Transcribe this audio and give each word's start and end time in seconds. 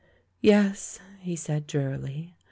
"Yes," 0.41 0.99
he 1.19 1.35
said, 1.35 1.67
drearily. 1.67 2.33